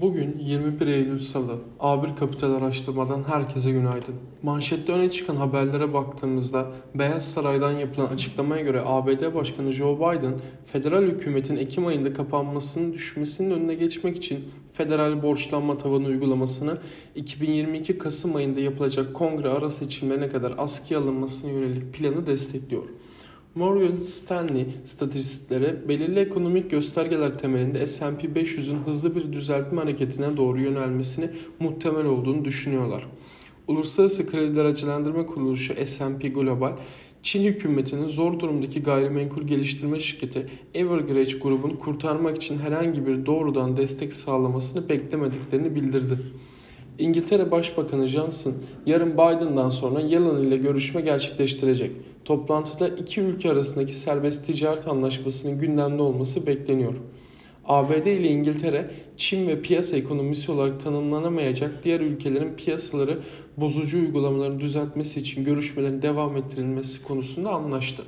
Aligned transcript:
Bugün 0.00 0.38
21 0.38 0.86
Eylül 0.86 1.18
Salı. 1.18 1.58
A1 1.80 2.16
Kapital 2.16 2.52
Araştırma'dan 2.52 3.24
herkese 3.28 3.72
günaydın. 3.72 4.14
Manşette 4.42 4.92
öne 4.92 5.10
çıkan 5.10 5.36
haberlere 5.36 5.94
baktığımızda 5.94 6.66
Beyaz 6.94 7.30
Saray'dan 7.30 7.72
yapılan 7.72 8.06
açıklamaya 8.06 8.62
göre 8.62 8.82
ABD 8.84 9.34
Başkanı 9.34 9.72
Joe 9.72 9.96
Biden, 9.96 10.34
federal 10.72 11.02
hükümetin 11.02 11.56
Ekim 11.56 11.86
ayında 11.86 12.12
kapanmasının 12.12 12.92
düşmesinin 12.92 13.50
önüne 13.50 13.74
geçmek 13.74 14.16
için 14.16 14.44
federal 14.72 15.22
borçlanma 15.22 15.78
tavanı 15.78 16.06
uygulamasını 16.06 16.78
2022 17.14 17.98
Kasım 17.98 18.36
ayında 18.36 18.60
yapılacak 18.60 19.14
kongre 19.14 19.48
ara 19.48 19.70
seçimlerine 19.70 20.28
kadar 20.28 20.54
askıya 20.58 21.00
alınmasına 21.00 21.50
yönelik 21.50 21.94
planı 21.94 22.26
destekliyor. 22.26 22.84
Morgan 23.54 24.00
Stanley 24.02 24.66
statistikleri 24.84 25.88
belirli 25.88 26.20
ekonomik 26.20 26.70
göstergeler 26.70 27.38
temelinde 27.38 27.86
S&P 27.86 28.26
500'ün 28.26 28.78
hızlı 28.78 29.16
bir 29.16 29.32
düzeltme 29.32 29.80
hareketine 29.80 30.36
doğru 30.36 30.60
yönelmesini 30.60 31.30
muhtemel 31.60 32.04
olduğunu 32.04 32.44
düşünüyorlar. 32.44 33.06
Uluslararası 33.68 34.30
Kredi 34.30 34.60
Aracılandırma 34.60 35.26
Kuruluşu 35.26 35.86
S&P 35.86 36.28
Global, 36.28 36.72
Çin 37.22 37.44
hükümetinin 37.44 38.08
zor 38.08 38.40
durumdaki 38.40 38.82
gayrimenkul 38.82 39.42
geliştirme 39.42 40.00
şirketi 40.00 40.46
Evergrande 40.74 41.38
grubunu 41.42 41.78
kurtarmak 41.78 42.36
için 42.36 42.58
herhangi 42.58 43.06
bir 43.06 43.26
doğrudan 43.26 43.76
destek 43.76 44.12
sağlamasını 44.12 44.88
beklemediklerini 44.88 45.74
bildirdi. 45.74 46.18
İngiltere 46.98 47.50
Başbakanı 47.50 48.08
Johnson 48.08 48.54
yarın 48.86 49.12
Biden'dan 49.12 49.70
sonra 49.70 50.00
Yellen 50.00 50.42
ile 50.42 50.56
görüşme 50.56 51.00
gerçekleştirecek. 51.00 51.90
Toplantıda 52.24 52.88
iki 52.88 53.20
ülke 53.20 53.50
arasındaki 53.50 53.94
serbest 53.94 54.46
ticaret 54.46 54.88
anlaşmasının 54.88 55.58
gündemde 55.58 56.02
olması 56.02 56.46
bekleniyor. 56.46 56.94
ABD 57.64 58.06
ile 58.06 58.28
İngiltere, 58.28 58.90
Çin 59.16 59.48
ve 59.48 59.62
piyasa 59.62 59.96
ekonomisi 59.96 60.52
olarak 60.52 60.80
tanımlanamayacak 60.80 61.84
diğer 61.84 62.00
ülkelerin 62.00 62.54
piyasaları 62.54 63.18
bozucu 63.56 63.98
uygulamalarını 63.98 64.60
düzeltmesi 64.60 65.20
için 65.20 65.44
görüşmelerin 65.44 66.02
devam 66.02 66.36
ettirilmesi 66.36 67.02
konusunda 67.02 67.50
anlaştı. 67.50 68.02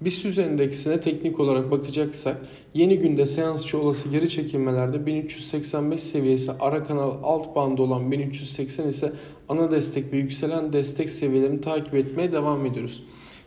BIST 0.00 0.38
endeksine 0.38 1.00
teknik 1.00 1.40
olarak 1.40 1.70
bakacaksak 1.70 2.36
yeni 2.74 2.98
günde 2.98 3.26
seansçı 3.26 3.78
olası 3.78 4.08
geri 4.08 4.28
çekilmelerde 4.28 5.06
1385 5.06 6.02
seviyesi 6.02 6.52
ara 6.60 6.84
kanal 6.84 7.10
alt 7.22 7.56
bandı 7.56 7.82
olan 7.82 8.12
1380 8.12 8.88
ise 8.88 9.12
ana 9.48 9.70
destek 9.70 10.12
ve 10.12 10.16
yükselen 10.16 10.72
destek 10.72 11.10
seviyelerini 11.10 11.60
takip 11.60 11.94
etmeye 11.94 12.32
devam 12.32 12.66
ediyoruz. 12.66 13.02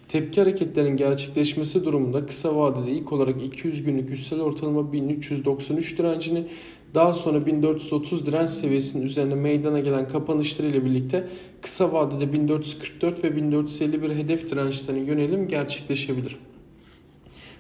Tepki 0.07 0.41
hareketlerinin 0.41 0.97
gerçekleşmesi 0.97 1.85
durumunda 1.85 2.25
kısa 2.25 2.55
vadede 2.55 2.91
ilk 2.91 3.13
olarak 3.13 3.43
200 3.43 3.83
günlük 3.83 4.11
üstel 4.11 4.39
ortalama 4.39 4.93
1393 4.93 5.97
direncini 5.97 6.43
daha 6.95 7.13
sonra 7.13 7.45
1430 7.45 8.25
direnç 8.25 8.49
seviyesinin 8.49 9.05
üzerine 9.05 9.35
meydana 9.35 9.79
gelen 9.79 10.07
kapanışlarıyla 10.07 10.85
birlikte 10.85 11.27
kısa 11.61 11.93
vadede 11.93 12.33
1444 12.33 13.23
ve 13.23 13.35
1451 13.35 14.09
hedef 14.09 14.51
dirençlerine 14.51 15.05
yönelim 15.05 15.47
gerçekleşebilir. 15.47 16.37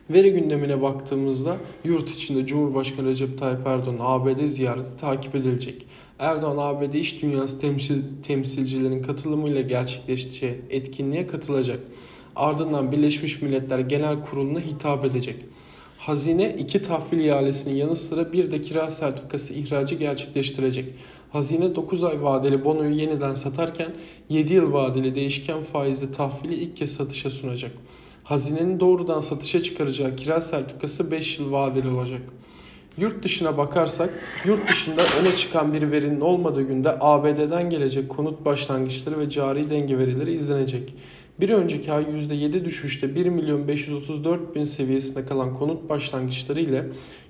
Veri 0.09 0.31
gündemine 0.31 0.81
baktığımızda 0.81 1.57
yurt 1.83 2.09
içinde 2.09 2.45
Cumhurbaşkanı 2.45 3.07
Recep 3.07 3.37
Tayyip 3.37 3.67
Erdoğan 3.67 3.97
ABD 3.99 4.45
ziyareti 4.45 4.97
takip 4.97 5.35
edilecek. 5.35 5.85
Erdoğan 6.19 6.57
ABD 6.57 6.93
iş 6.93 7.21
dünyası 7.21 7.61
temsil, 7.61 8.01
temsilcilerin 8.23 9.01
katılımıyla 9.01 9.61
gerçekleşeceği 9.61 10.55
etkinliğe 10.69 11.27
katılacak. 11.27 11.79
Ardından 12.37 12.91
Birleşmiş 12.91 13.41
Milletler 13.41 13.79
Genel 13.79 14.21
Kurulu'na 14.21 14.59
hitap 14.59 15.05
edecek. 15.05 15.35
Hazine 15.97 16.55
iki 16.59 16.81
tahvil 16.81 17.19
ihalesinin 17.19 17.75
yanı 17.75 17.95
sıra 17.95 18.33
bir 18.33 18.51
de 18.51 18.61
kira 18.61 18.89
sertifikası 18.89 19.53
ihracı 19.53 19.95
gerçekleştirecek. 19.95 20.93
Hazine 21.31 21.75
9 21.75 22.03
ay 22.03 22.23
vadeli 22.23 22.65
bonoyu 22.65 22.95
yeniden 22.95 23.33
satarken 23.33 23.91
7 24.29 24.53
yıl 24.53 24.73
vadeli 24.73 25.15
değişken 25.15 25.63
faizli 25.63 26.11
tahvili 26.11 26.55
ilk 26.55 26.77
kez 26.77 26.93
satışa 26.93 27.29
sunacak. 27.29 27.71
Hazinenin 28.23 28.79
doğrudan 28.79 29.19
satışa 29.19 29.63
çıkaracağı 29.63 30.15
kira 30.15 30.41
sertifikası 30.41 31.11
5 31.11 31.39
yıl 31.39 31.51
vadeli 31.51 31.87
olacak. 31.87 32.21
Yurt 32.97 33.23
dışına 33.23 33.57
bakarsak, 33.57 34.09
yurt 34.45 34.69
dışında 34.69 35.01
öne 35.21 35.35
çıkan 35.35 35.73
bir 35.73 35.91
verinin 35.91 36.21
olmadığı 36.21 36.61
günde 36.61 36.97
ABD'den 36.99 37.69
gelecek 37.69 38.09
konut 38.09 38.45
başlangıçları 38.45 39.19
ve 39.19 39.29
cari 39.29 39.69
denge 39.69 39.97
verileri 39.97 40.33
izlenecek. 40.33 40.93
Bir 41.39 41.49
önceki 41.49 41.91
ay 41.91 42.03
%7 42.03 42.65
düşüşte 42.65 43.15
1 43.15 43.25
milyon 43.25 43.67
534 43.67 44.55
bin 44.55 44.63
seviyesinde 44.63 45.25
kalan 45.25 45.53
konut 45.53 45.89
başlangıçları 45.89 46.61
ile 46.61 46.85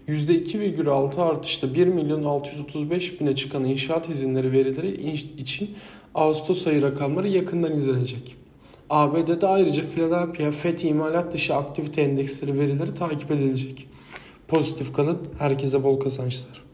%2,6 0.07 1.21
artışta 1.21 1.73
1 1.73 1.87
milyon 1.87 2.23
635 2.23 3.21
bine 3.21 3.35
çıkan 3.35 3.63
inşaat 3.63 4.09
izinleri 4.09 4.51
verileri 4.51 5.15
için 5.37 5.69
Ağustos 6.15 6.67
ayı 6.67 6.81
rakamları 6.81 7.27
yakından 7.27 7.73
izlenecek. 7.73 8.35
ABD'de 8.89 9.47
ayrıca 9.47 9.83
Philadelphia 9.89 10.51
FED 10.51 10.79
imalat 10.79 11.33
dışı 11.33 11.55
aktivite 11.55 12.01
endeksleri 12.01 12.59
verileri 12.59 12.93
takip 12.93 13.31
edilecek. 13.31 13.87
Pozitif 14.47 14.93
kalın, 14.93 15.17
herkese 15.39 15.83
bol 15.83 15.99
kazançlar. 15.99 16.66